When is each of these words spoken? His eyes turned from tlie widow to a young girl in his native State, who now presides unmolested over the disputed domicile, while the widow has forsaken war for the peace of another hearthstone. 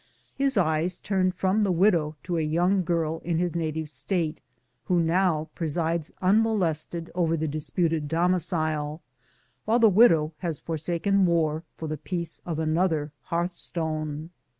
His 0.35 0.57
eyes 0.57 0.97
turned 0.97 1.35
from 1.35 1.63
tlie 1.63 1.75
widow 1.75 2.15
to 2.23 2.39
a 2.39 2.41
young 2.41 2.83
girl 2.83 3.21
in 3.23 3.37
his 3.37 3.55
native 3.55 3.87
State, 3.87 4.41
who 4.85 4.99
now 4.99 5.49
presides 5.53 6.11
unmolested 6.23 7.11
over 7.13 7.37
the 7.37 7.47
disputed 7.47 8.07
domicile, 8.07 9.03
while 9.65 9.77
the 9.77 9.89
widow 9.89 10.33
has 10.39 10.59
forsaken 10.59 11.27
war 11.27 11.61
for 11.77 11.87
the 11.87 11.97
peace 11.97 12.41
of 12.47 12.57
another 12.57 13.11
hearthstone. 13.25 14.31